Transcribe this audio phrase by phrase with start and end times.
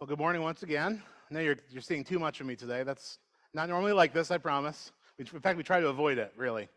[0.00, 1.02] Well, good morning once again.
[1.30, 2.84] I know you're, you're seeing too much of me today.
[2.84, 3.18] That's
[3.52, 4.92] not normally like this, I promise.
[5.18, 6.70] In fact, we try to avoid it, really,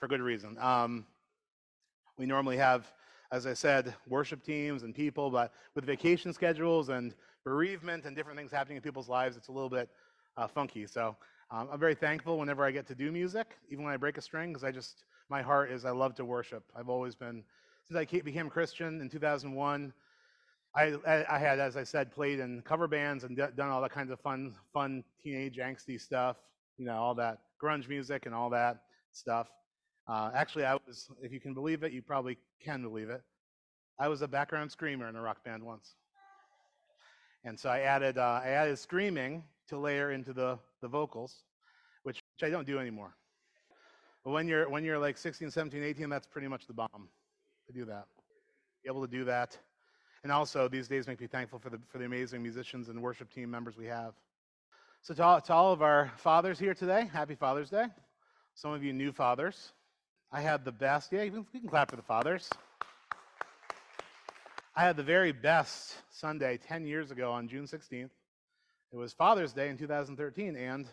[0.00, 0.58] for good reason.
[0.58, 1.06] Um,
[2.18, 2.92] we normally have,
[3.30, 8.36] as I said, worship teams and people, but with vacation schedules and bereavement and different
[8.36, 9.88] things happening in people's lives, it's a little bit
[10.36, 10.84] uh, funky.
[10.84, 11.14] So
[11.52, 14.20] um, I'm very thankful whenever I get to do music, even when I break a
[14.20, 16.64] string, because I just, my heart is I love to worship.
[16.74, 17.44] I've always been,
[17.86, 19.92] since I became a Christian in 2001,
[20.78, 24.10] I, I had, as I said, played in cover bands and done all that kinds
[24.10, 26.36] of fun, fun teenage angsty stuff.
[26.76, 29.48] You know, all that grunge music and all that stuff.
[30.06, 33.22] Uh, actually, I was, if you can believe it, you probably can believe it.
[33.98, 35.96] I was a background screamer in a rock band once,
[37.44, 41.42] and so I added, uh, I added screaming to layer into the the vocals,
[42.04, 43.16] which, which I don't do anymore.
[44.24, 47.08] But when you're when you're like 16, 17, 18, that's pretty much the bomb
[47.66, 48.06] to do that.
[48.84, 49.58] Be able to do that
[50.22, 53.32] and also, these days make me thankful for the, for the amazing musicians and worship
[53.32, 54.14] team members we have.
[55.02, 57.86] So, to all, to all of our fathers here today, happy Father's Day.
[58.54, 59.72] Some of you new fathers.
[60.32, 62.50] I had the best, yeah, you can, clap for the fathers.
[64.74, 68.10] I had the very best Sunday 10 years ago on June 16th.
[68.92, 70.86] It was Father's Day in 2013, and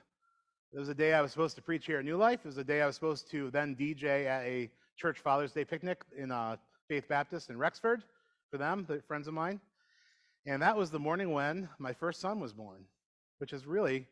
[0.71, 2.41] it was a day I was supposed to preach here at New Life.
[2.43, 5.65] It was a day I was supposed to then DJ at a church Father's Day
[5.65, 8.03] picnic in uh, Faith Baptist in Rexford
[8.49, 9.59] for them, the friends of mine.
[10.45, 12.85] And that was the morning when my first son was born,
[13.39, 14.05] which is really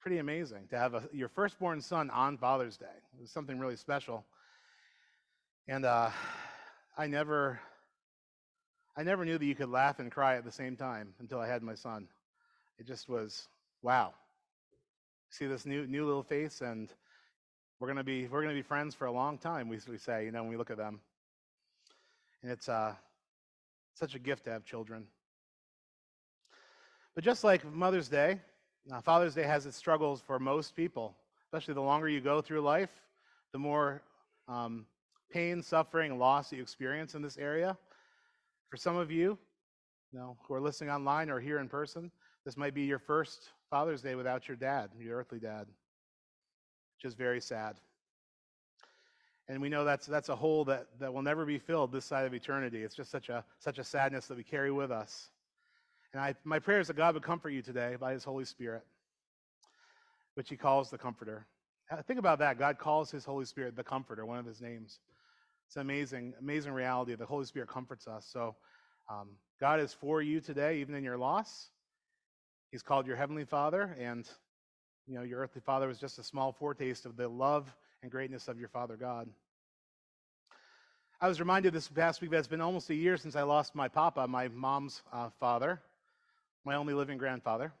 [0.00, 2.86] pretty amazing to have a, your firstborn son on Father's Day.
[3.16, 4.24] It was something really special.
[5.68, 6.10] And uh,
[6.98, 7.60] I never,
[8.96, 11.46] I never knew that you could laugh and cry at the same time until I
[11.46, 12.08] had my son.
[12.78, 13.48] It just was
[13.82, 14.12] wow.
[15.30, 16.92] See this new new little face, and
[17.78, 19.68] we're gonna be we're gonna be friends for a long time.
[19.68, 21.00] We, we say, you know, when we look at them,
[22.42, 22.94] and it's uh,
[23.94, 25.04] such a gift to have children.
[27.14, 28.40] But just like Mother's Day,
[28.90, 31.14] uh, Father's Day has its struggles for most people,
[31.46, 32.90] especially the longer you go through life,
[33.52, 34.02] the more
[34.48, 34.86] um,
[35.30, 37.76] pain, suffering, loss that you experience in this area.
[38.70, 39.38] For some of you,
[40.12, 42.10] you know, who are listening online or here in person,
[42.44, 45.66] this might be your first Father's Day without your dad, your earthly dad,
[46.96, 47.76] which is very sad.
[49.48, 52.26] And we know that's, that's a hole that, that will never be filled this side
[52.26, 52.82] of eternity.
[52.82, 55.30] It's just such a, such a sadness that we carry with us.
[56.12, 58.84] And I, my prayer is that God would comfort you today by his Holy Spirit,
[60.34, 61.46] which he calls the Comforter.
[61.90, 62.58] Uh, think about that.
[62.58, 65.00] God calls his Holy Spirit the Comforter, one of his names.
[65.66, 67.14] It's an amazing, amazing reality.
[67.14, 68.26] The Holy Spirit comforts us.
[68.30, 68.54] So
[69.10, 69.30] um,
[69.60, 71.70] God is for you today, even in your loss.
[72.70, 74.28] He's called your Heavenly Father, and
[75.06, 78.48] you know, your earthly father was just a small foretaste of the love and greatness
[78.48, 79.28] of your Father God.
[81.20, 83.76] I was reminded this past week that it's been almost a year since I lost
[83.76, 85.80] my papa, my mom's uh, father,
[86.64, 87.72] my only living grandfather.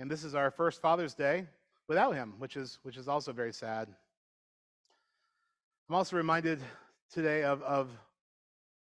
[0.00, 1.46] And this is our first Father's Day
[1.86, 3.86] without him, which is, which is also very sad.
[5.88, 6.58] I'm also reminded
[7.14, 7.90] today of, of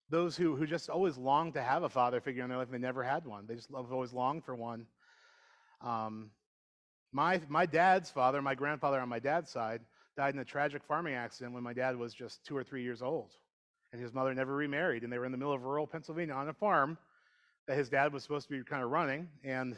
[0.09, 2.73] those who, who just always long to have a father figure in their life and
[2.73, 3.45] they never had one.
[3.45, 4.87] They just have always longed for one.
[5.81, 6.31] Um,
[7.11, 9.81] my, my dad's father, my grandfather on my dad's side,
[10.15, 13.01] died in a tragic farming accident when my dad was just two or three years
[13.01, 13.31] old.
[13.91, 15.03] And his mother never remarried.
[15.03, 16.97] And they were in the middle of rural Pennsylvania on a farm
[17.67, 19.29] that his dad was supposed to be kind of running.
[19.43, 19.77] And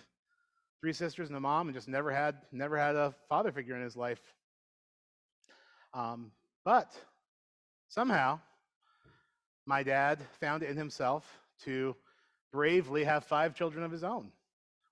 [0.81, 3.81] three sisters and a mom, and just never had never had a father figure in
[3.81, 4.21] his life.
[5.93, 6.31] Um,
[6.63, 6.93] but
[7.89, 8.39] somehow,
[9.65, 11.25] my dad found it in himself
[11.63, 11.95] to
[12.51, 14.31] bravely have five children of his own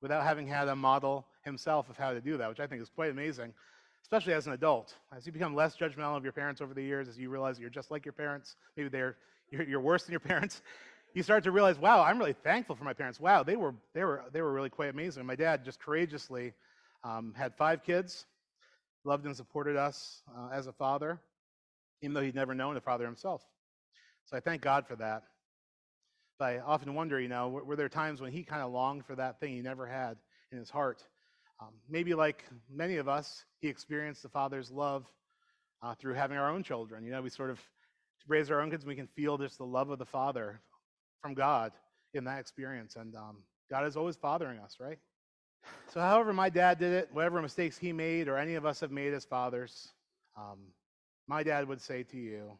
[0.01, 2.89] without having had a model himself of how to do that, which I think is
[2.89, 3.53] quite amazing
[4.13, 4.93] especially as an adult.
[5.15, 7.71] As you become less judgmental of your parents over the years, as you realize you're
[7.71, 9.17] just like your parents, maybe they're
[9.49, 10.61] you're, you're worse than your parents,
[11.15, 13.19] you start to realize, wow, I'm really thankful for my parents.
[13.19, 15.25] Wow, they were they were they were really quite amazing.
[15.25, 16.53] My dad just courageously
[17.03, 18.27] um, had five kids,
[19.03, 21.19] loved and supported us uh, as a father,
[22.03, 23.41] even though he'd never known a father himself.
[24.25, 25.23] So I thank God for that.
[26.37, 29.07] But I often wonder, you know, were, were there times when he kind of longed
[29.07, 30.17] for that thing he never had
[30.51, 31.03] in his heart?
[31.61, 35.05] Um, maybe like many of us, he experienced the Father's love
[35.81, 37.03] uh, through having our own children.
[37.03, 37.59] You know, we sort of
[38.27, 40.61] raise our own kids, we can feel just the love of the Father
[41.21, 41.71] from God
[42.13, 42.95] in that experience.
[42.95, 43.37] And um,
[43.69, 44.99] God is always fathering us, right?
[45.93, 48.91] So, however, my dad did it, whatever mistakes he made, or any of us have
[48.91, 49.89] made as fathers,
[50.37, 50.59] um,
[51.27, 52.51] my dad would say to you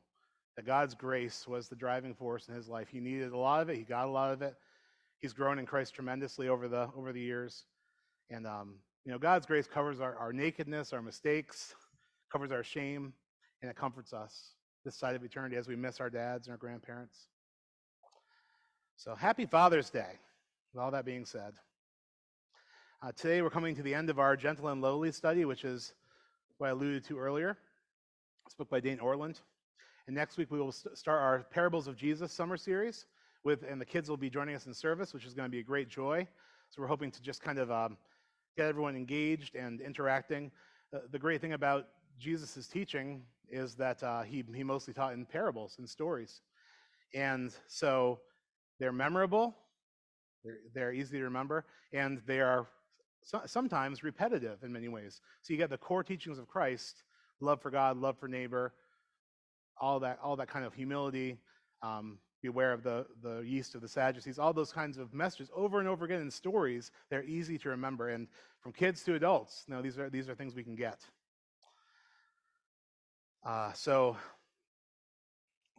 [0.55, 2.87] that God's grace was the driving force in his life.
[2.89, 3.77] He needed a lot of it.
[3.77, 4.55] He got a lot of it.
[5.19, 7.65] He's grown in Christ tremendously over the over the years.
[8.33, 8.73] And, um,
[9.05, 11.75] you know, God's grace covers our, our nakedness, our mistakes,
[12.31, 13.13] covers our shame,
[13.61, 16.57] and it comforts us this side of eternity as we miss our dads and our
[16.57, 17.27] grandparents.
[18.95, 20.17] So happy Father's Day.
[20.73, 21.53] with all that being said,
[23.03, 25.93] uh, today we're coming to the end of our Gentle and Lowly study, which is
[26.57, 27.55] what I alluded to earlier.
[28.47, 29.41] It's a book by Dane Ortlund.
[30.07, 33.05] And next week we will st- start our Parables of Jesus summer series
[33.43, 35.59] with, and the kids will be joining us in service, which is going to be
[35.59, 36.27] a great joy.
[36.71, 37.95] So we're hoping to just kind of um,
[38.57, 40.51] get everyone engaged and interacting.
[40.93, 41.87] Uh, the great thing about
[42.19, 46.41] Jesus' teaching is that uh, he, he mostly taught in parables and stories.
[47.13, 48.19] And so
[48.79, 49.55] they're memorable,
[50.43, 52.67] they're, they're easy to remember, and they are
[53.23, 55.21] so, sometimes repetitive in many ways.
[55.41, 57.03] So you get the core teachings of Christ
[57.39, 58.73] love for God, love for neighbor,
[59.79, 61.37] all that, all that kind of humility.
[61.81, 65.79] Um, beware of the, the yeast of the Sadducees, all those kinds of messages over
[65.79, 66.91] and over again in stories.
[67.09, 68.09] They're easy to remember.
[68.09, 68.27] And
[68.59, 70.99] from kids to adults, no, these are, these are things we can get.
[73.45, 74.17] Uh, so,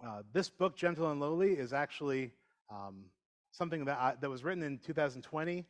[0.05, 2.33] uh, this book, Gentle and Lowly, is actually
[2.71, 3.05] um,
[3.53, 5.65] something that, I, that was written in 2020.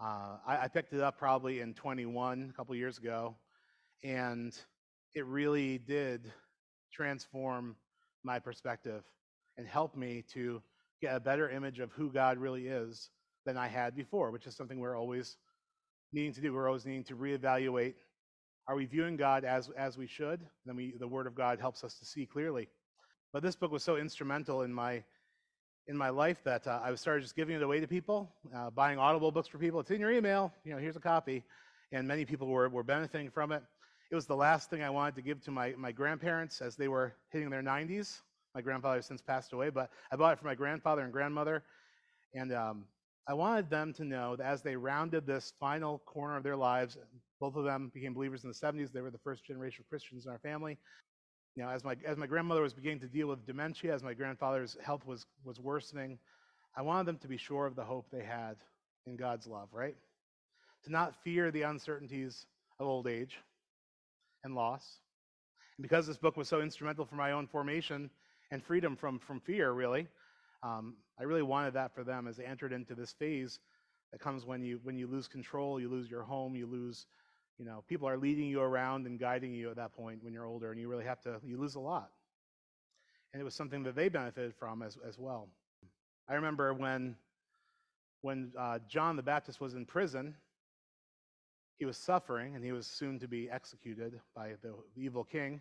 [0.00, 0.04] Uh,
[0.46, 3.36] I, I, picked it up probably in 21, a couple years ago,
[4.02, 4.56] and
[5.14, 6.32] it really did
[6.90, 7.76] transform
[8.22, 9.04] my perspective
[9.60, 10.60] and help me to
[11.00, 13.10] get a better image of who God really is
[13.46, 15.36] than I had before, which is something we're always
[16.12, 16.52] needing to do.
[16.52, 17.94] We're always needing to reevaluate
[18.70, 20.40] are we viewing God as, as we should?
[20.64, 22.68] Then we, the Word of God helps us to see clearly.
[23.32, 25.02] But this book was so instrumental in my
[25.88, 28.96] in my life that uh, I started just giving it away to people, uh, buying
[28.96, 29.80] Audible books for people.
[29.80, 30.52] It's in your email.
[30.62, 31.42] You know, here's a copy,
[31.90, 33.62] and many people were were benefiting from it.
[34.12, 36.86] It was the last thing I wanted to give to my my grandparents as they
[36.86, 38.20] were hitting their 90s.
[38.54, 41.62] My grandfather has since passed away, but I bought it for my grandfather and grandmother,
[42.34, 42.84] and um,
[43.28, 46.98] I wanted them to know that as they rounded this final corner of their lives,
[47.38, 48.92] both of them became believers in the 70s.
[48.92, 50.78] They were the first generation of Christians in our family.
[51.56, 54.14] You know, as my as my grandmother was beginning to deal with dementia, as my
[54.14, 56.18] grandfather's health was was worsening,
[56.76, 58.56] I wanted them to be sure of the hope they had
[59.06, 59.96] in God's love, right?
[60.84, 62.46] To not fear the uncertainties
[62.78, 63.36] of old age
[64.44, 65.00] and loss.
[65.76, 68.10] And because this book was so instrumental for my own formation
[68.50, 70.08] and freedom from from fear, really,
[70.62, 73.58] um, I really wanted that for them as they entered into this phase
[74.12, 77.06] that comes when you when you lose control, you lose your home, you lose
[77.60, 80.46] you know, people are leading you around and guiding you at that point when you're
[80.46, 82.10] older, and you really have to, you lose a lot.
[83.34, 85.46] And it was something that they benefited from as, as well.
[86.26, 87.16] I remember when,
[88.22, 90.34] when uh, John the Baptist was in prison,
[91.78, 95.60] he was suffering, and he was soon to be executed by the evil king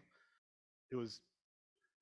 [0.92, 1.20] who was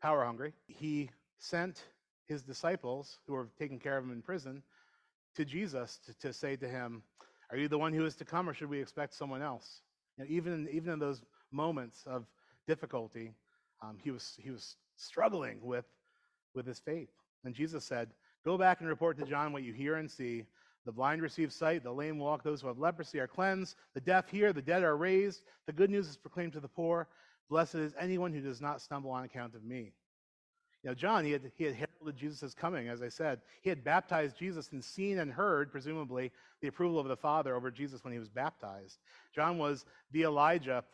[0.02, 0.54] power hungry.
[0.68, 1.10] He
[1.40, 1.84] sent
[2.28, 4.64] his disciples, who were taking care of him in prison,
[5.36, 7.04] to Jesus to, to say to him,
[7.52, 9.82] Are you the one who is to come, or should we expect someone else?
[10.18, 11.22] Know, even in, even in those
[11.52, 12.26] moments of
[12.68, 13.34] difficulty,
[13.82, 15.86] um, he was he was struggling with
[16.56, 17.10] with his faith.
[17.46, 18.10] And Jesus said,
[18.44, 20.46] "Go back and report to John what you hear and see.
[20.86, 24.30] The blind receive sight, the lame walk, those who have leprosy are cleansed, the deaf
[24.30, 25.42] hear, the dead are raised.
[25.66, 27.08] The good news is proclaimed to the poor.
[27.50, 29.94] Blessed is anyone who does not stumble on account of me."
[30.88, 33.42] Know, John, he had, he had heralded Jesus' coming, as I said.
[33.62, 37.70] He had baptized Jesus and seen and heard, presumably, the approval of the Father over
[37.70, 39.00] Jesus when he was baptized.
[39.36, 40.86] John was the Elijah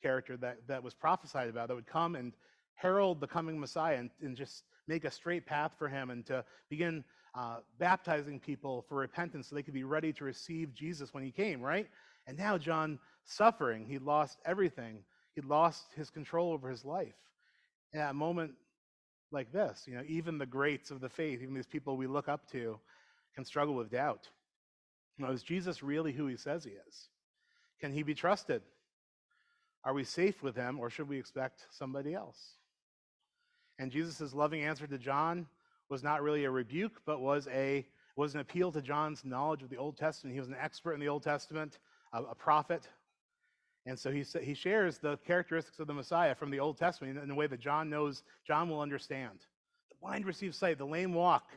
[0.00, 2.32] character that, that was prophesied about, that would come and
[2.76, 6.42] herald the coming Messiah and, and just make a straight path for him and to
[6.70, 7.04] begin
[7.34, 11.30] uh, baptizing people for repentance so they could be ready to receive Jesus when he
[11.30, 11.88] came, right?
[12.26, 15.04] And now John suffering, he lost everything.
[15.34, 17.14] He lost his control over his life.
[17.92, 18.52] In that moment
[19.32, 19.84] like this.
[19.86, 22.78] You know, even the greats of the faith, even these people we look up to,
[23.34, 24.28] can struggle with doubt.
[25.16, 27.08] You know, is Jesus really who he says he is?
[27.80, 28.62] Can he be trusted?
[29.84, 32.38] Are we safe with him, or should we expect somebody else?
[33.78, 35.46] And Jesus' loving answer to John
[35.88, 39.70] was not really a rebuke, but was a was an appeal to John's knowledge of
[39.70, 40.34] the Old Testament.
[40.34, 41.78] He was an expert in the Old Testament,
[42.12, 42.86] a, a prophet,
[43.84, 47.30] and so he, he shares the characteristics of the Messiah from the Old Testament in
[47.30, 49.40] a way that John knows, John will understand.
[49.90, 51.48] The blind receive sight, the lame walk,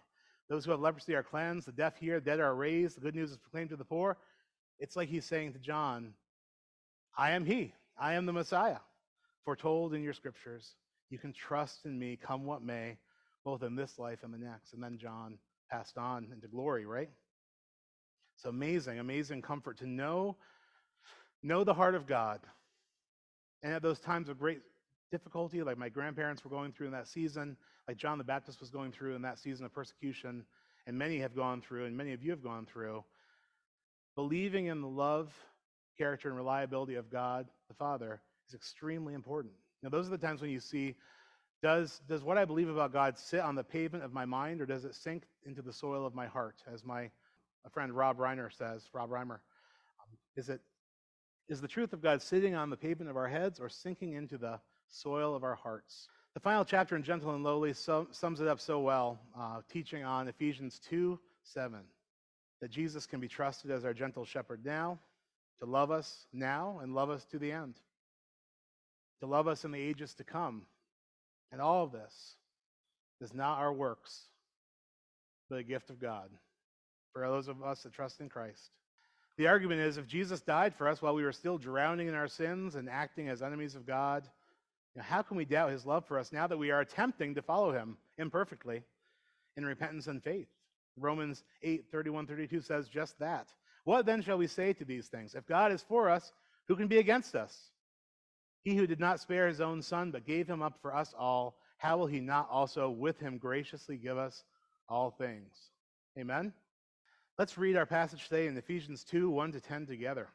[0.50, 3.15] those who have leprosy are cleansed, the deaf hear, the dead are raised, the good
[3.15, 4.17] news is proclaimed to the poor.
[4.79, 6.13] It's like he's saying to John,
[7.17, 8.79] I am he, I am the Messiah,
[9.44, 10.75] foretold in your scriptures.
[11.10, 12.98] You can trust in me, come what may,
[13.44, 14.74] both in this life and the next.
[14.74, 15.38] And then John
[15.72, 17.10] passed on into glory, right?
[18.36, 20.36] It's amazing, amazing comfort to know
[21.45, 22.39] know the heart of God.
[23.63, 24.61] And at those times of great
[25.11, 27.55] difficulty, like my grandparents were going through in that season,
[27.87, 30.43] like John the Baptist was going through in that season of persecution,
[30.87, 33.03] and many have gone through, and many of you have gone through,
[34.15, 35.31] believing in the love,
[35.97, 39.53] character, and reliability of God the Father is extremely important.
[39.81, 40.95] Now, those are the times when you see
[41.61, 44.65] does, does what I believe about God sit on the pavement of my mind, or
[44.65, 47.09] does it sink into the soil of my heart as my
[47.71, 49.39] friend Rob Reiner says, Rob Reimer,
[49.99, 50.61] um, is it
[51.47, 54.37] is the truth of God sitting on the pavement of our heads or sinking into
[54.37, 56.07] the soil of our hearts?
[56.33, 60.27] The final chapter in Gentle and Lowly sums it up so well, uh, teaching on
[60.27, 61.79] Ephesians 2 7,
[62.61, 64.99] that Jesus can be trusted as our gentle shepherd now,
[65.59, 67.75] to love us now and love us to the end,
[69.21, 70.63] to love us in the ages to come.
[71.51, 72.35] And all of this
[73.21, 74.23] is not our works,
[75.49, 76.29] but a gift of God
[77.13, 78.71] for those of us that trust in Christ.
[79.38, 82.27] The argument is if Jesus died for us while we were still drowning in our
[82.27, 84.27] sins and acting as enemies of God,
[84.98, 87.72] how can we doubt his love for us now that we are attempting to follow
[87.72, 88.84] him imperfectly
[89.58, 90.48] in repentance and faith?
[90.98, 93.50] Romans 8 31 32 says just that.
[93.84, 95.36] What then shall we say to these things?
[95.36, 96.32] If God is for us,
[96.68, 97.72] who can be against us?
[98.63, 101.58] He who did not spare his own son, but gave him up for us all,
[101.77, 104.44] how will he not also with him graciously give us
[104.89, 105.54] all things?
[106.18, 106.54] Amen?
[107.38, 110.30] Let's read our passage today in Ephesians 2 1 to 10 together.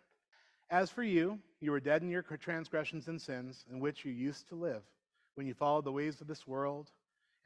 [0.69, 4.49] As for you, you were dead in your transgressions and sins, in which you used
[4.49, 4.83] to live,
[5.35, 6.91] when you followed the ways of this world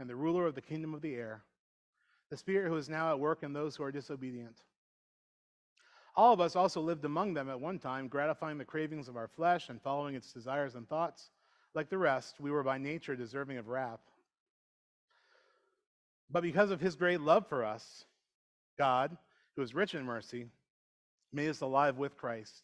[0.01, 1.45] and the ruler of the kingdom of the air,
[2.31, 4.61] the Spirit who is now at work in those who are disobedient.
[6.17, 9.29] All of us also lived among them at one time, gratifying the cravings of our
[9.29, 11.31] flesh and following its desires and thoughts.
[11.75, 14.03] Like the rest, we were by nature deserving of wrath.
[16.29, 18.05] But because of his great love for us,
[18.77, 19.17] God,
[19.57, 20.47] who is rich in mercy,
[21.33, 22.63] made us alive with Christ,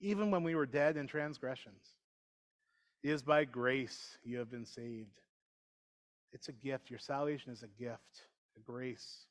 [0.00, 1.82] even when we were dead in transgressions.
[3.02, 5.20] It is by grace you have been saved.
[6.32, 6.90] It's a gift.
[6.90, 8.22] Your salvation is a gift,
[8.56, 9.26] a grace.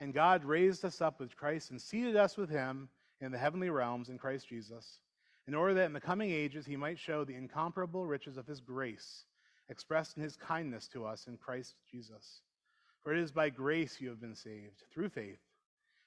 [0.00, 2.88] And God raised us up with Christ and seated us with him
[3.20, 4.98] in the heavenly realms in Christ Jesus,
[5.46, 8.60] in order that in the coming ages he might show the incomparable riches of his
[8.60, 9.24] grace
[9.68, 12.40] expressed in his kindness to us in Christ Jesus.
[13.02, 15.40] For it is by grace you have been saved, through faith.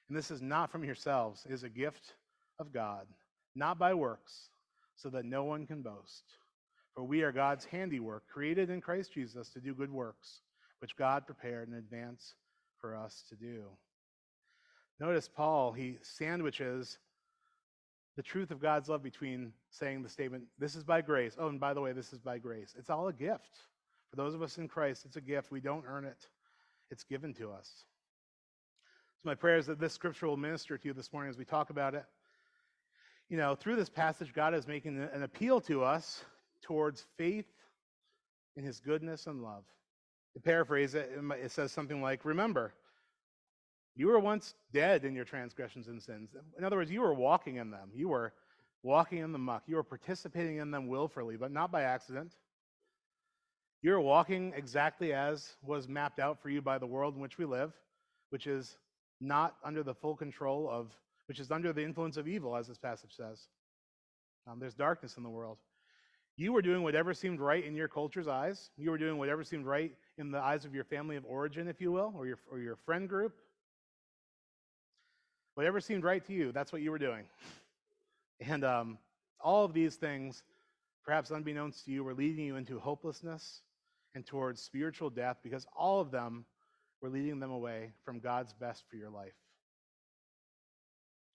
[0.07, 2.13] And this is not from yourselves, it is a gift
[2.59, 3.07] of God,
[3.55, 4.49] not by works,
[4.95, 6.23] so that no one can boast.
[6.93, 10.41] For we are God's handiwork, created in Christ Jesus to do good works,
[10.79, 12.35] which God prepared in advance
[12.79, 13.63] for us to do.
[14.99, 16.99] Notice Paul, he sandwiches
[18.15, 21.35] the truth of God's love between saying the statement, This is by grace.
[21.37, 22.73] Oh, and by the way, this is by grace.
[22.77, 23.57] It's all a gift.
[24.09, 25.51] For those of us in Christ, it's a gift.
[25.51, 26.27] We don't earn it,
[26.91, 27.83] it's given to us
[29.25, 31.69] my prayer is that this scripture will minister to you this morning as we talk
[31.69, 32.05] about it.
[33.29, 36.23] You know, through this passage, God is making an appeal to us
[36.61, 37.47] towards faith
[38.55, 39.63] in his goodness and love.
[40.35, 42.73] To paraphrase it, it says something like, Remember,
[43.95, 46.35] you were once dead in your transgressions and sins.
[46.57, 47.89] In other words, you were walking in them.
[47.93, 48.33] You were
[48.83, 49.63] walking in the muck.
[49.65, 52.33] You were participating in them willfully, but not by accident.
[53.81, 57.37] You were walking exactly as was mapped out for you by the world in which
[57.37, 57.73] we live,
[58.29, 58.77] which is
[59.21, 60.91] not under the full control of,
[61.27, 63.47] which is under the influence of evil, as this passage says.
[64.47, 65.57] Um, there's darkness in the world.
[66.37, 68.69] You were doing whatever seemed right in your culture's eyes.
[68.77, 71.79] You were doing whatever seemed right in the eyes of your family of origin, if
[71.79, 73.33] you will, or your, or your friend group.
[75.55, 77.25] Whatever seemed right to you, that's what you were doing.
[78.41, 78.97] And um,
[79.39, 80.43] all of these things,
[81.05, 83.61] perhaps unbeknownst to you, were leading you into hopelessness
[84.13, 86.43] and towards spiritual death because all of them
[87.01, 89.33] we're leading them away from God's best for your life.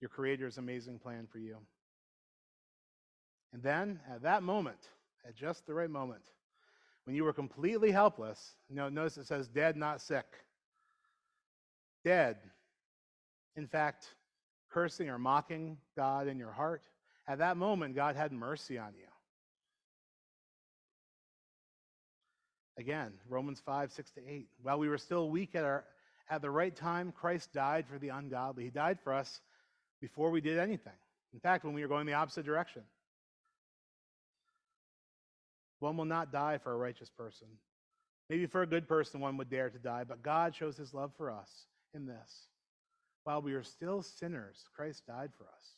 [0.00, 1.56] Your Creator's amazing plan for you.
[3.52, 4.88] And then, at that moment,
[5.26, 6.22] at just the right moment,
[7.04, 10.26] when you were completely helpless, you know, notice it says dead, not sick.
[12.04, 12.36] Dead.
[13.56, 14.06] In fact,
[14.70, 16.82] cursing or mocking God in your heart.
[17.26, 19.09] At that moment, God had mercy on you.
[22.80, 24.48] Again, Romans 5, 6 to 8.
[24.62, 25.84] While we were still weak at, our,
[26.30, 28.64] at the right time, Christ died for the ungodly.
[28.64, 29.42] He died for us
[30.00, 30.94] before we did anything.
[31.34, 32.80] In fact, when we were going the opposite direction.
[35.80, 37.48] One will not die for a righteous person.
[38.30, 41.12] Maybe for a good person, one would dare to die, but God shows his love
[41.18, 42.46] for us in this.
[43.24, 45.74] While we are still sinners, Christ died for us.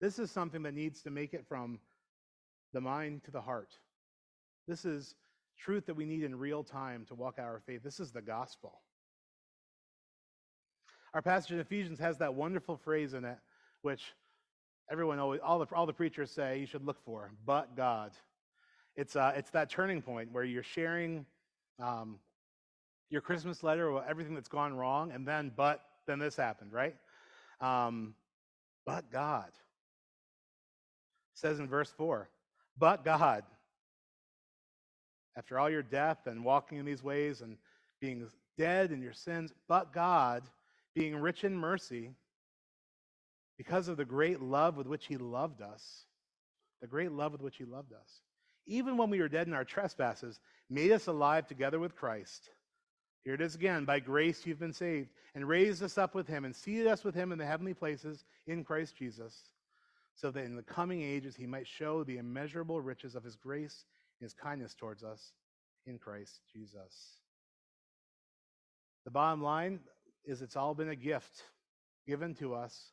[0.00, 1.80] This is something that needs to make it from
[2.72, 3.76] the mind to the heart.
[4.68, 5.16] This is
[5.58, 7.82] truth that we need in real time to walk out our faith.
[7.82, 8.80] This is the gospel.
[11.14, 13.38] Our passage in Ephesians has that wonderful phrase in it,
[13.82, 14.02] which
[14.90, 18.12] everyone always, all the, all the preachers say you should look for, but God.
[18.96, 21.24] It's, uh, it's that turning point where you're sharing
[21.80, 22.18] um,
[23.10, 26.96] your Christmas letter or everything that's gone wrong, and then, but, then this happened, right?
[27.60, 28.14] Um,
[28.84, 29.48] but God.
[29.48, 32.28] It says in verse 4,
[32.78, 33.44] but God
[35.36, 37.56] after all your death and walking in these ways and
[38.00, 38.26] being
[38.56, 40.42] dead in your sins, but God,
[40.94, 42.10] being rich in mercy,
[43.56, 46.04] because of the great love with which he loved us,
[46.80, 48.22] the great love with which he loved us,
[48.66, 52.50] even when we were dead in our trespasses, made us alive together with Christ.
[53.24, 56.44] Here it is again by grace you've been saved, and raised us up with him,
[56.44, 59.50] and seated us with him in the heavenly places in Christ Jesus,
[60.14, 63.84] so that in the coming ages he might show the immeasurable riches of his grace
[64.24, 65.32] his kindness towards us
[65.86, 67.20] in Christ Jesus.
[69.04, 69.80] The bottom line
[70.24, 71.42] is it's all been a gift
[72.06, 72.92] given to us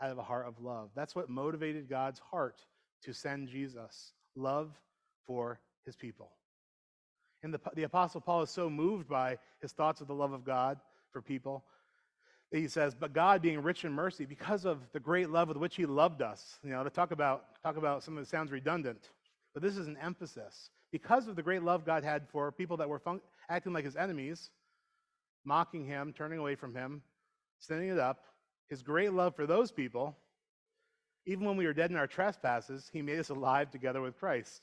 [0.00, 0.90] out of a heart of love.
[0.94, 2.60] That's what motivated God's heart
[3.04, 4.72] to send Jesus love
[5.26, 6.30] for his people.
[7.42, 10.44] And the, the Apostle Paul is so moved by his thoughts of the love of
[10.44, 10.78] God
[11.12, 11.64] for people
[12.50, 15.58] that he says, But God, being rich in mercy, because of the great love with
[15.58, 19.10] which he loved us, you know, to talk about, talk about something that sounds redundant,
[19.54, 20.70] but this is an emphasis.
[20.92, 23.96] Because of the great love God had for people that were fun- acting like his
[23.96, 24.50] enemies,
[25.44, 27.02] mocking him, turning away from him,
[27.60, 28.24] sending it up,
[28.68, 30.16] his great love for those people,
[31.26, 34.62] even when we were dead in our trespasses, he made us alive together with Christ.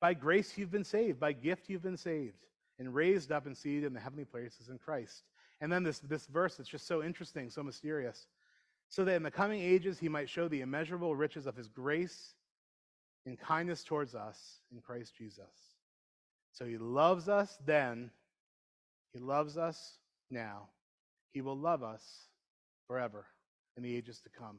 [0.00, 2.46] By grace you've been saved, by gift you've been saved,
[2.78, 5.24] and raised up and seated in the heavenly places in Christ.
[5.60, 8.28] And then this, this verse, it's just so interesting, so mysterious.
[8.88, 12.34] So that in the coming ages he might show the immeasurable riches of his grace
[13.28, 15.44] and kindness towards us in Christ Jesus.
[16.52, 18.10] So he loves us then,
[19.12, 19.98] he loves us
[20.30, 20.68] now,
[21.30, 22.02] he will love us
[22.86, 23.26] forever
[23.76, 24.58] in the ages to come.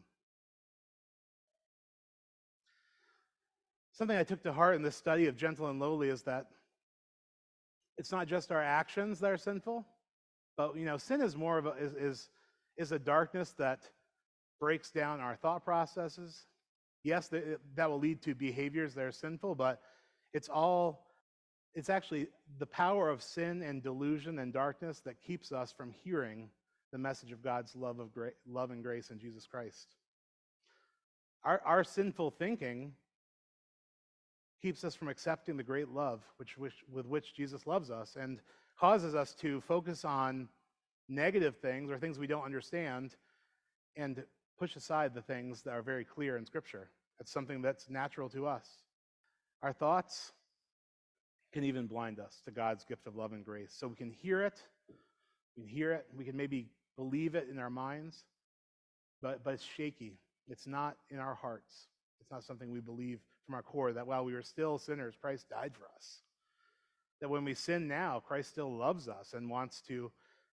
[3.92, 6.46] Something I took to heart in this study of gentle and lowly is that
[7.98, 9.86] it's not just our actions that are sinful,
[10.56, 12.30] but you know, sin is more of a is is,
[12.78, 13.82] is a darkness that
[14.60, 16.46] breaks down our thought processes.
[17.04, 17.30] Yes,
[17.76, 19.82] that will lead to behaviors that are sinful, but
[20.34, 21.06] it's all
[21.76, 22.28] it's actually
[22.58, 26.50] the power of sin and delusion and darkness that keeps us from hearing
[26.92, 29.96] the message of God's love of gra- love and grace in Jesus Christ.
[31.44, 32.94] Our, our sinful thinking
[34.62, 38.42] keeps us from accepting the great love which, which, with which Jesus loves us and
[38.78, 40.50] causes us to focus on
[41.08, 43.16] negative things or things we don't understand
[43.96, 44.24] and
[44.60, 46.90] push aside the things that are very clear in Scripture.
[47.20, 48.68] It's something that's natural to us.
[49.64, 50.34] Our thoughts
[51.54, 53.74] can even blind us to God's gift of love and grace.
[53.78, 54.62] So we can hear it,
[55.58, 58.26] we can hear it, we can maybe believe it in our minds,
[59.22, 60.20] but, but it's shaky.
[60.50, 61.88] It's not in our hearts.
[62.22, 65.50] It's not something we believe from our core that while we were still sinners, Christ
[65.50, 66.22] died for us.
[67.22, 70.12] That when we sin now, Christ still loves us and wants to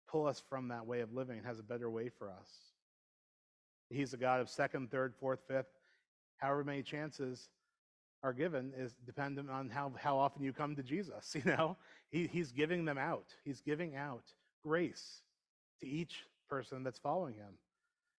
[0.08, 2.48] pull us from that way of living and has a better way for us.
[3.90, 5.70] He's a God of second, third, fourth, fifth,
[6.38, 7.48] however many chances
[8.22, 11.36] are given is dependent on how, how often you come to Jesus.
[11.44, 11.76] You know,
[12.10, 13.26] he, he's giving them out.
[13.44, 14.24] He's giving out
[14.62, 15.22] grace
[15.80, 17.54] to each person that's following him.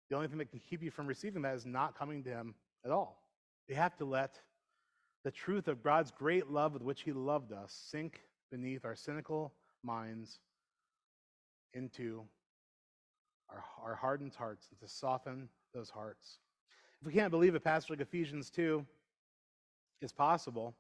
[0.10, 2.56] The only thing that can keep you from receiving that is not coming to him
[2.86, 3.22] at all.
[3.68, 4.40] You have to let
[5.24, 9.54] the truth of God's great love with which he loved us sink beneath our cynical
[9.84, 10.40] minds
[11.74, 12.24] into
[13.50, 16.40] our, our hardened hearts and to soften those hearts.
[17.02, 18.86] If we can't believe a passage like Ephesians 2
[20.02, 20.76] is possible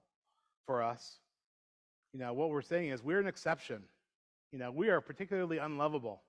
[0.65, 1.19] for us,
[2.13, 3.83] you know, what we're saying is we're an exception.
[4.51, 6.21] You know, we are particularly unlovable.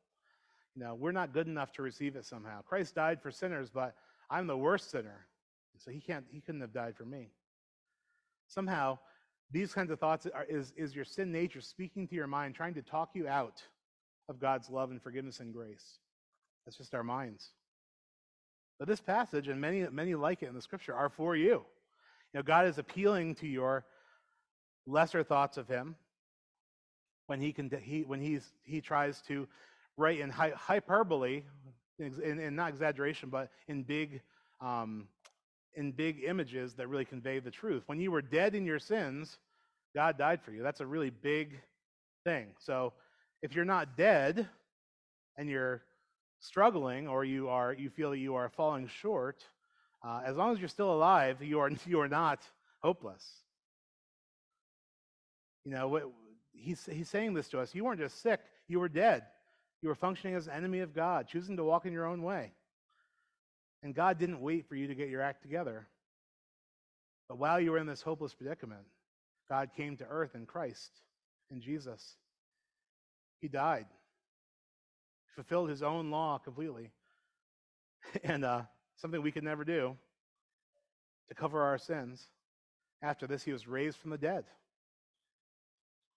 [0.74, 2.62] You know, we're not good enough to receive it somehow.
[2.62, 3.94] Christ died for sinners, but
[4.31, 5.27] I'm the worst sinner.
[5.79, 7.31] So he can't he couldn't have died for me.
[8.48, 8.98] Somehow,
[9.51, 12.74] these kinds of thoughts are, is, is your sin nature speaking to your mind, trying
[12.74, 13.62] to talk you out
[14.29, 15.98] of God's love and forgiveness and grace.
[16.68, 17.48] That's just our minds.
[18.78, 21.48] But this passage, and many, many like it in the scripture, are for you.
[21.52, 21.64] You
[22.35, 23.87] know, God is appealing to your
[24.87, 25.96] lesser thoughts of Him
[27.26, 29.48] when He can he when He's He tries to
[29.96, 31.44] write in hyperbole,
[31.98, 34.20] in, in not exaggeration, but in big
[34.61, 35.09] um,
[35.72, 37.85] in big images that really convey the truth.
[37.87, 39.38] When you were dead in your sins,
[39.94, 40.62] God died for you.
[40.62, 41.59] That's a really big
[42.24, 42.48] thing.
[42.59, 42.92] So
[43.40, 44.46] if you're not dead
[45.38, 45.81] and you're
[46.40, 49.44] struggling or you are you feel that you are falling short,
[50.03, 52.40] uh, as long as you're still alive, you are, you are not
[52.81, 53.24] hopeless.
[55.64, 56.05] You know, what,
[56.53, 57.74] he's, he's saying this to us.
[57.74, 59.24] You weren't just sick, you were dead.
[59.81, 62.53] You were functioning as an enemy of God, choosing to walk in your own way.
[63.83, 65.87] And God didn't wait for you to get your act together.
[67.29, 68.83] But while you were in this hopeless predicament,
[69.48, 70.90] God came to earth in Christ,
[71.51, 72.16] in Jesus.
[73.40, 73.87] He died,
[75.38, 76.90] fulfilled his own law completely.
[78.24, 78.62] And uh,
[78.96, 79.96] something we could never do,
[81.29, 82.24] to cover our sins.
[83.03, 84.44] After this, he was raised from the dead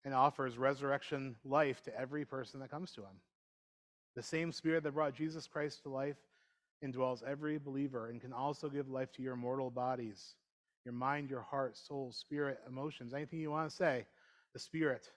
[0.03, 3.19] and offers resurrection life to every person that comes to him.
[4.15, 6.17] The same spirit that brought Jesus Christ to life
[6.83, 10.35] indwells every believer and can also give life to your mortal bodies,
[10.85, 14.05] your mind, your heart, soul, spirit, emotions, anything you want to say,
[14.53, 15.11] the spirit.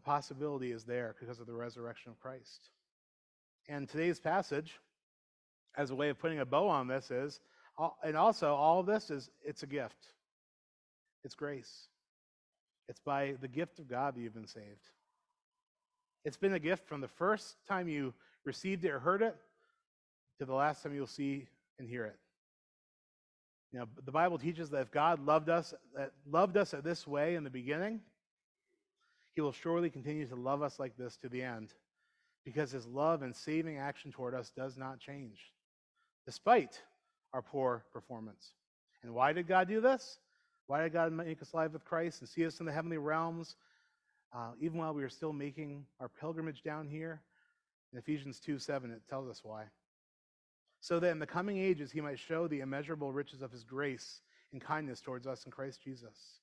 [0.00, 2.70] The possibility is there because of the resurrection of Christ.
[3.68, 4.80] And today's passage,
[5.76, 7.38] as a way of putting a bow on this, is,
[8.02, 10.06] and also all of this is, it's a gift.
[11.22, 11.88] It's grace.
[12.88, 14.88] It's by the gift of God that you've been saved.
[16.24, 18.14] It's been a gift from the first time you
[18.46, 19.36] received it or heard it
[20.38, 21.46] to the last time you'll see
[21.78, 22.16] and hear it.
[23.70, 27.06] You know, the Bible teaches that if God loved us, that loved us at this
[27.06, 28.00] way in the beginning,
[29.34, 31.72] he will surely continue to love us like this to the end
[32.44, 35.52] because his love and saving action toward us does not change
[36.26, 36.80] despite
[37.32, 38.52] our poor performance.
[39.02, 40.18] And why did God do this?
[40.66, 43.56] Why did God make us alive with Christ and see us in the heavenly realms,
[44.32, 47.22] uh, even while we are still making our pilgrimage down here?
[47.92, 49.64] In Ephesians 2 7, it tells us why.
[50.80, 54.22] So that in the coming ages he might show the immeasurable riches of his grace
[54.52, 56.39] and kindness towards us in Christ Jesus.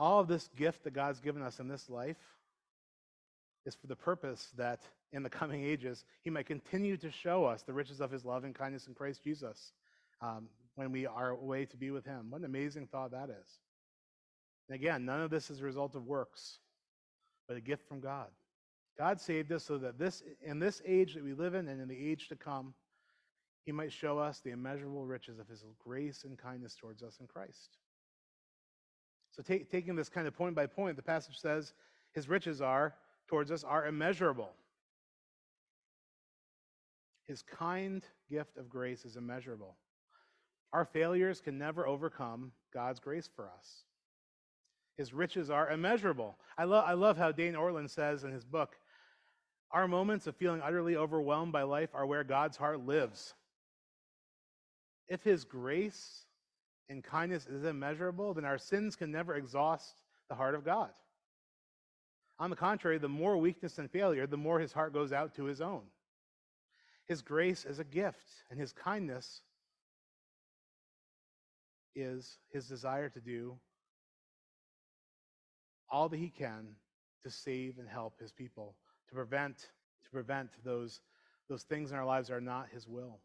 [0.00, 2.16] All of this gift that God's given us in this life
[3.66, 4.80] is for the purpose that
[5.12, 8.42] in the coming ages he might continue to show us the riches of his love
[8.42, 9.72] and kindness in Christ Jesus.
[10.20, 12.30] Um, when we are away to be with him.
[12.30, 13.58] What an amazing thought that is.
[14.68, 16.58] And again, none of this is a result of works,
[17.46, 18.28] but a gift from God.
[18.96, 21.88] God saved us so that this in this age that we live in and in
[21.88, 22.74] the age to come,
[23.64, 27.26] he might show us the immeasurable riches of his grace and kindness towards us in
[27.26, 27.76] Christ.
[29.32, 31.72] So take, taking this kind of point by point, the passage says
[32.12, 32.94] his riches are
[33.28, 34.50] towards us are immeasurable.
[37.24, 39.76] His kind gift of grace is immeasurable.
[40.72, 43.84] Our failures can never overcome God's grace for us.
[44.96, 46.36] His riches are immeasurable.
[46.58, 48.76] I, lo- I love how Dane Ortlund says in his book
[49.70, 53.34] Our moments of feeling utterly overwhelmed by life are where God's heart lives.
[55.08, 56.26] If his grace
[56.90, 60.90] and kindness is immeasurable, then our sins can never exhaust the heart of God.
[62.40, 65.44] On the contrary, the more weakness and failure, the more his heart goes out to
[65.44, 65.82] his own.
[67.06, 69.42] His grace is a gift, and his kindness
[71.94, 73.56] is his desire to do
[75.90, 76.68] all that he can
[77.22, 78.74] to save and help his people,
[79.08, 79.70] to prevent
[80.04, 81.00] to prevent those
[81.48, 83.18] those things in our lives that are not his will.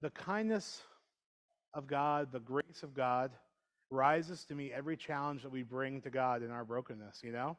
[0.00, 0.82] The kindness
[1.74, 3.30] of God, the grace of God
[3.90, 7.56] rises to meet every challenge that we bring to God in our brokenness, you know?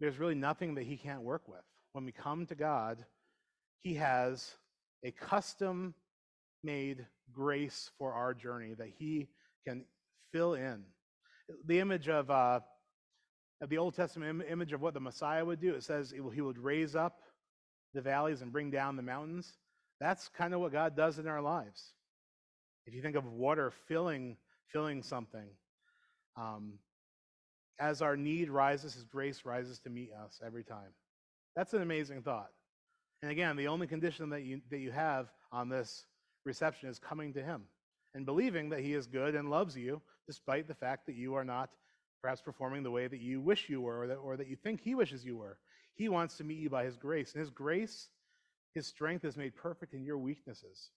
[0.00, 1.64] There's really nothing that he can't work with.
[1.92, 3.04] When we come to God,
[3.78, 4.52] he has
[5.04, 5.94] a custom
[6.62, 9.28] made grace for our journey that he
[9.66, 9.84] can
[10.32, 10.84] fill in.
[11.66, 12.60] The image of, uh,
[13.66, 16.30] the Old Testament Im- image of what the Messiah would do, it says it will,
[16.30, 17.20] he would raise up
[17.94, 19.56] the valleys and bring down the mountains.
[20.00, 21.94] That's kind of what God does in our lives.
[22.88, 24.38] If you think of water filling,
[24.72, 25.46] filling something,
[26.38, 26.78] um,
[27.78, 30.94] as our need rises, his grace rises to meet us every time.
[31.54, 32.48] That's an amazing thought.
[33.20, 36.06] And again, the only condition that you, that you have on this
[36.46, 37.64] reception is coming to him
[38.14, 41.44] and believing that he is good and loves you, despite the fact that you are
[41.44, 41.68] not
[42.22, 44.80] perhaps performing the way that you wish you were or that, or that you think
[44.80, 45.58] he wishes you were.
[45.94, 47.34] He wants to meet you by his grace.
[47.34, 48.08] And his grace,
[48.74, 50.88] his strength is made perfect in your weaknesses.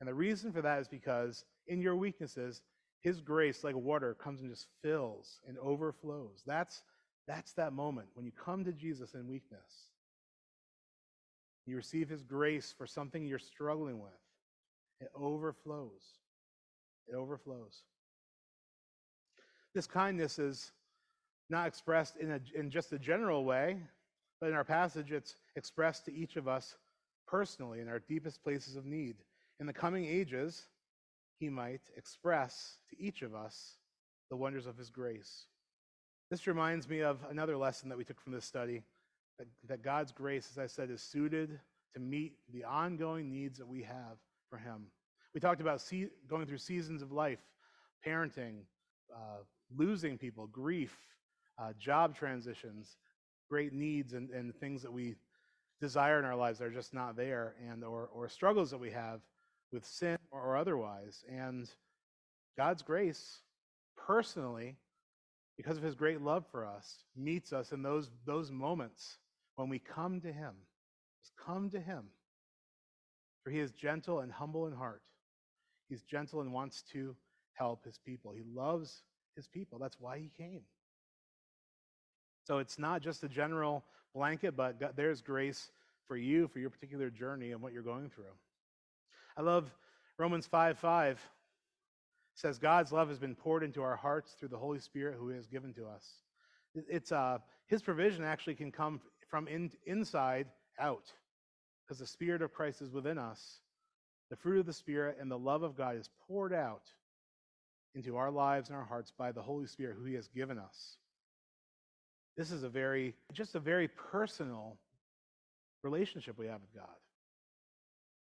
[0.00, 2.62] And the reason for that is because in your weaknesses,
[3.00, 6.42] his grace, like water, comes and just fills and overflows.
[6.46, 6.82] That's,
[7.26, 9.90] that's that moment when you come to Jesus in weakness.
[11.66, 14.10] You receive his grace for something you're struggling with.
[15.00, 16.02] It overflows.
[17.08, 17.82] It overflows.
[19.74, 20.72] This kindness is
[21.50, 23.80] not expressed in, a, in just a general way,
[24.40, 26.76] but in our passage, it's expressed to each of us
[27.26, 29.16] personally in our deepest places of need.
[29.60, 30.64] In the coming ages,
[31.38, 33.76] he might express to each of us
[34.30, 35.46] the wonders of his grace.
[36.30, 38.82] This reminds me of another lesson that we took from this study
[39.38, 41.58] that, that God's grace, as I said, is suited
[41.94, 44.18] to meet the ongoing needs that we have
[44.50, 44.86] for him.
[45.34, 47.40] We talked about see, going through seasons of life,
[48.06, 48.62] parenting,
[49.14, 49.42] uh,
[49.76, 50.96] losing people, grief,
[51.58, 52.96] uh, job transitions,
[53.48, 55.16] great needs and, and things that we
[55.80, 58.90] desire in our lives that are just not there, and or, or struggles that we
[58.90, 59.20] have
[59.72, 61.24] with sin or, otherwise.
[61.30, 61.68] And
[62.56, 63.40] God's grace,
[63.96, 64.76] personally,
[65.56, 69.18] because of his great love for us, meets us in those, those moments
[69.56, 70.54] when we come to him.
[71.22, 72.04] Just come to him.
[73.42, 75.02] For he is gentle and humble in heart.
[75.88, 77.16] He's gentle and wants to
[77.54, 78.32] help his people.
[78.32, 79.02] He loves
[79.36, 79.78] his people.
[79.78, 80.62] That's why he came.
[82.46, 85.70] So it's not just a general blanket, but there's grace
[86.06, 88.24] for you, for your particular journey and what you're going through.
[89.38, 89.70] I love
[90.18, 91.12] Romans 5 5
[92.38, 95.28] it says, God's love has been poured into our hearts through the Holy Spirit who
[95.28, 96.06] has given to us.
[96.74, 100.46] It's uh, His provision actually can come from in, inside
[100.78, 101.12] out
[101.84, 103.60] because the Spirit of Christ is within us.
[104.30, 106.82] The fruit of the Spirit and the love of God is poured out
[107.94, 110.96] into our lives and our hearts by the Holy Spirit who He has given us.
[112.36, 114.76] This is a very, just a very personal
[115.82, 116.94] relationship we have with God.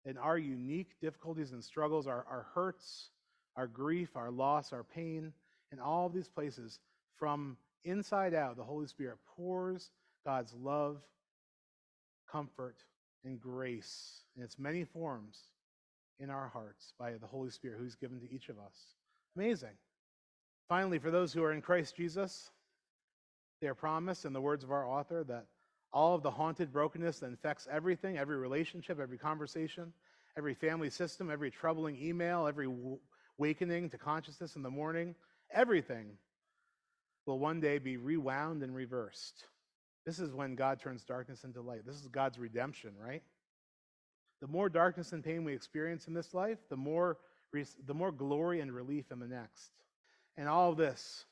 [0.08, 3.10] And our unique difficulties and struggles, our, our hurts,
[3.58, 5.34] our grief, our loss, our pain,
[5.74, 6.80] in all of these places,
[7.18, 9.92] from inside out, the Holy Spirit pours
[10.26, 11.02] God's love,
[12.32, 12.78] comfort,
[13.26, 15.40] and grace in its many forms
[16.20, 18.96] in our hearts by the Holy Spirit who's given to each of us.
[19.36, 19.76] Amazing.
[20.70, 22.50] Finally, for those who are in Christ Jesus,
[23.62, 25.48] they are promised in the words of our author that
[25.94, 29.94] all of the haunted brokenness that infects everything, every relationship, every conversation,
[30.38, 32.68] every family system, every troubling email, every
[33.40, 35.16] awakening to consciousness in the morning,
[35.52, 36.18] everything
[37.26, 39.46] will one day be rewound and reversed.
[40.06, 41.86] This is when God turns darkness into light.
[41.86, 43.24] This is God's redemption, right?
[44.40, 47.18] The more darkness and pain we experience in this life, the more,
[47.86, 49.72] the more glory and relief in the next.
[50.38, 51.26] And all of this,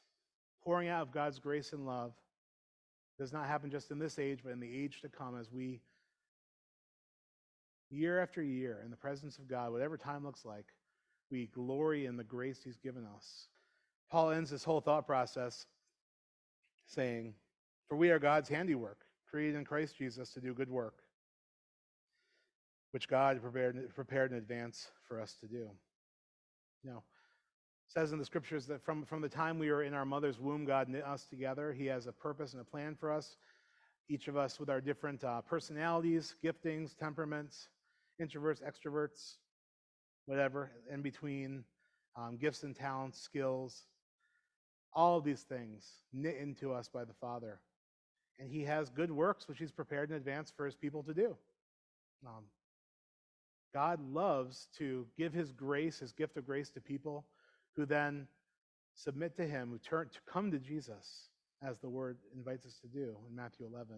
[0.64, 2.12] pouring out of God's grace and love,
[3.18, 5.82] does not happen just in this age, but in the age to come as we,
[7.90, 10.66] year after year, in the presence of God, whatever time looks like,
[11.32, 13.48] we glory in the grace He's given us.
[14.12, 15.66] Paul ends this whole thought process
[16.88, 17.34] saying,
[17.88, 19.00] For we are God's handiwork,
[19.30, 21.00] created in Christ Jesus to do good work,
[22.92, 25.70] which God prepared, prepared in advance for us to do.
[26.84, 27.04] Now,
[27.88, 30.66] says in the scriptures that from, from the time we were in our mother's womb,
[30.66, 31.74] God knit us together.
[31.74, 33.38] He has a purpose and a plan for us,
[34.10, 37.70] each of us with our different uh, personalities, giftings, temperaments,
[38.22, 39.36] introverts, extroverts,
[40.26, 41.64] whatever, in between,
[42.16, 43.84] um, gifts and talents, skills,
[44.94, 47.60] all of these things knit into us by the Father.
[48.40, 51.36] And He has good works which He's prepared in advance for His people to do.
[52.26, 52.46] Um,
[53.74, 57.26] God loves to give His grace, His gift of grace to people
[57.76, 58.28] who then
[58.94, 61.30] submit to him, who turn to come to Jesus,
[61.62, 63.96] as the word invites us to do in Matthew 11.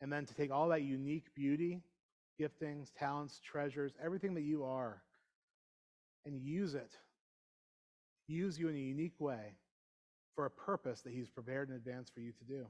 [0.00, 1.80] And then to take all that unique beauty,
[2.40, 5.02] giftings, talents, treasures, everything that you are,
[6.24, 6.92] and use it.
[8.28, 9.54] Use you in a unique way
[10.34, 12.66] for a purpose that he's prepared in advance for you to do.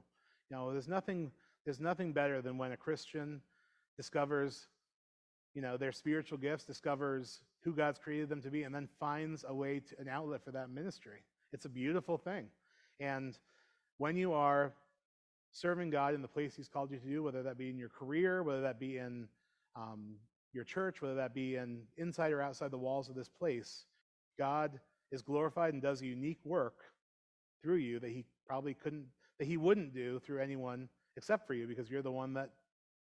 [0.49, 1.31] Now, there's nothing,
[1.65, 3.41] there's nothing better than when a Christian
[3.97, 4.67] discovers
[5.57, 9.43] you know, their spiritual gifts, discovers who God's created them to be, and then finds
[9.45, 11.25] a way to an outlet for that ministry.
[11.51, 12.45] It's a beautiful thing.
[13.01, 13.37] And
[13.97, 14.71] when you are
[15.51, 17.89] serving God in the place He's called you to do, whether that be in your
[17.89, 19.27] career, whether that be in
[19.75, 20.15] um,
[20.53, 23.83] your church, whether that be in inside or outside the walls of this place,
[24.39, 24.79] God
[25.11, 26.77] is glorified and does a unique work
[27.61, 29.07] through you that He probably couldn't,
[29.39, 32.51] that He wouldn't do through anyone except for you because you're the one that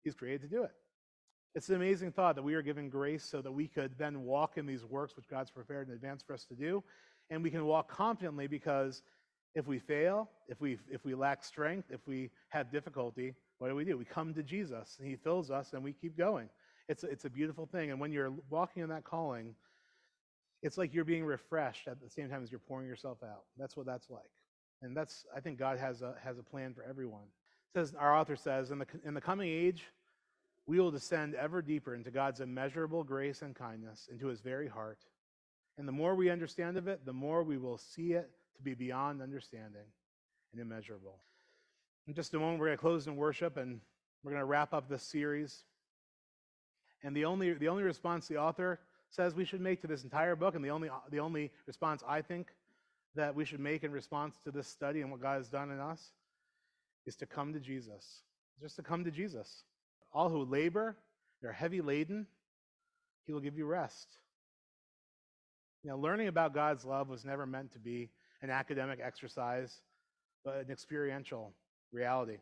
[0.02, 0.72] He's created to do it.
[1.54, 4.58] It's an amazing thought that we are given grace so that we could then walk
[4.58, 6.84] in these works which God's prepared in advance for us to do.
[7.30, 9.02] And we can walk confidently because
[9.54, 13.74] if we fail, if we, if we lack strength, if we have difficulty, what do
[13.74, 13.96] we do?
[13.96, 16.50] We come to Jesus and He fills us and we keep going.
[16.88, 17.90] It's, it's a beautiful thing.
[17.90, 19.54] And when you're walking in that calling,
[20.62, 23.44] it's like you're being refreshed at the same time as you're pouring yourself out.
[23.58, 24.30] That's what that's like.
[24.82, 27.24] And that's, I think God has a, has a plan for everyone.
[27.74, 29.84] Says, our author says, in the, in the coming age,
[30.66, 34.98] we will descend ever deeper into God's immeasurable grace and kindness, into his very heart.
[35.78, 38.74] And the more we understand of it, the more we will see it to be
[38.74, 39.84] beyond understanding
[40.52, 41.18] and immeasurable.
[42.08, 43.80] In just a moment, we're going to close in worship and
[44.24, 45.64] we're going to wrap up this series.
[47.02, 50.34] And the only, the only response the author says we should make to this entire
[50.34, 52.48] book, and the only, the only response I think
[53.14, 55.78] that we should make in response to this study and what God has done in
[55.78, 56.10] us,
[57.06, 58.22] is to come to Jesus.
[58.60, 59.62] Just to come to Jesus.
[60.16, 60.96] All who labor,
[61.42, 62.26] they're heavy laden,
[63.26, 64.16] he will give you rest.
[65.84, 68.08] Know, learning about God's love was never meant to be
[68.40, 69.82] an academic exercise,
[70.42, 71.52] but an experiential
[71.92, 72.38] reality.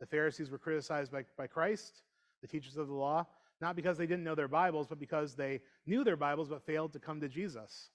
[0.00, 2.00] The Pharisees were criticized by, by Christ,
[2.40, 3.26] the teachers of the law,
[3.60, 6.94] not because they didn't know their Bibles, but because they knew their Bibles but failed
[6.94, 7.90] to come to Jesus.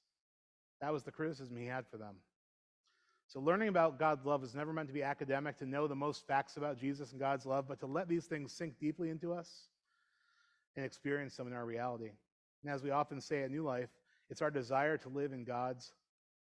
[0.79, 2.17] That was the criticism he had for them.
[3.31, 6.27] So, learning about God's love is never meant to be academic, to know the most
[6.27, 9.69] facts about Jesus and God's love, but to let these things sink deeply into us
[10.75, 12.09] and experience them in our reality.
[12.61, 13.87] And as we often say at New Life,
[14.29, 15.93] it's our desire to live in God's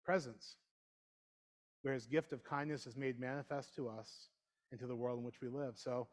[0.06, 0.56] presence,
[1.82, 4.28] where his gift of kindness is made manifest to us
[4.70, 5.80] and to the world in which we live.
[5.80, 6.08] So,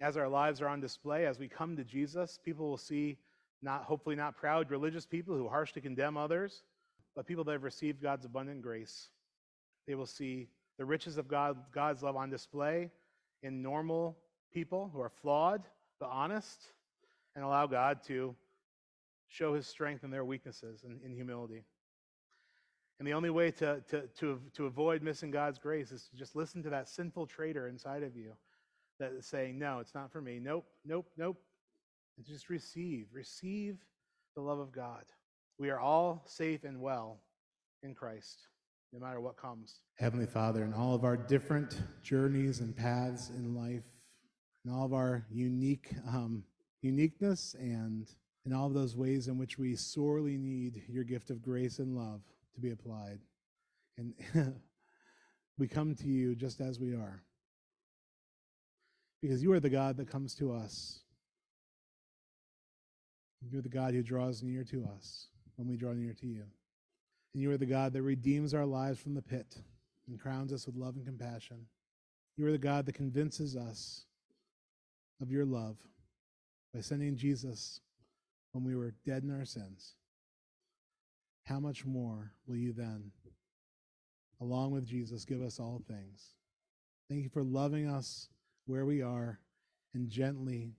[0.00, 3.18] as our lives are on display, as we come to Jesus, people will see
[3.60, 6.62] not hopefully not proud religious people who harshly condemn others,
[7.14, 9.10] but people that have received God's abundant grace.
[9.86, 12.90] They will see the riches of God, God's love on display
[13.42, 14.16] in normal
[14.52, 15.62] people who are flawed
[16.00, 16.64] but honest,
[17.36, 18.34] and allow God to
[19.28, 21.62] show his strength in their weaknesses and in humility.
[22.98, 26.34] And the only way to, to, to, to avoid missing God's grace is to just
[26.34, 28.32] listen to that sinful traitor inside of you
[28.98, 30.38] that is saying, No, it's not for me.
[30.38, 31.40] Nope, nope, nope.
[32.16, 33.78] And just receive, receive
[34.34, 35.04] the love of God.
[35.58, 37.20] We are all safe and well
[37.82, 38.48] in Christ,
[38.92, 39.80] no matter what comes.
[39.96, 43.84] Heavenly Father, in all of our different journeys and paths in life,
[44.64, 46.44] in all of our unique um,
[46.82, 48.08] uniqueness and
[48.46, 51.96] in all of those ways in which we sorely need your gift of grace and
[51.96, 52.22] love
[52.54, 53.18] to be applied.
[53.98, 54.14] And
[55.58, 57.22] we come to you just as we are.
[59.20, 61.00] Because you are the God that comes to us.
[63.50, 66.44] You're the God who draws near to us when we draw near to you.
[67.32, 69.56] And you are the God that redeems our lives from the pit
[70.08, 71.66] and crowns us with love and compassion.
[72.36, 74.06] You are the God that convinces us
[75.20, 75.76] of your love
[76.74, 77.80] by sending Jesus
[78.52, 79.94] when we were dead in our sins.
[81.44, 83.10] How much more will you then,
[84.40, 86.34] along with Jesus, give us all things?
[87.08, 88.28] Thank you for loving us
[88.66, 89.40] where we are
[89.94, 90.74] and gently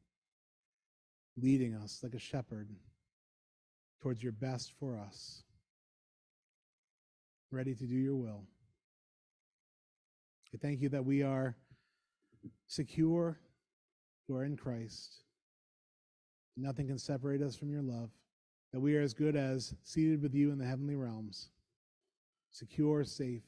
[1.37, 2.69] leading us like a shepherd
[4.01, 5.43] towards your best for us,
[7.51, 8.43] ready to do your will.
[10.53, 11.55] I thank you that we are
[12.67, 13.37] secure
[14.27, 15.23] who are in Christ.
[16.57, 18.09] Nothing can separate us from your love.
[18.73, 21.49] That we are as good as seated with you in the heavenly realms,
[22.51, 23.43] secure, safe,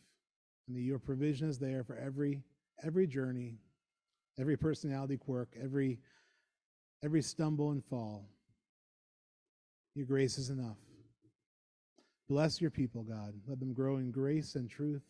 [0.68, 2.44] and that your provision is there for every
[2.84, 3.60] every journey,
[4.38, 6.00] every personality quirk, every
[7.04, 8.26] every stumble and fall.
[9.96, 10.78] Your grace is enough.
[12.30, 13.34] Bless your people, God.
[13.48, 15.04] Let them grow in grace and truth.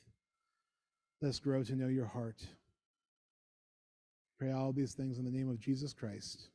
[1.22, 2.42] Let us grow to know your heart.
[4.40, 6.50] Pray all these things in the name of Jesus Christ.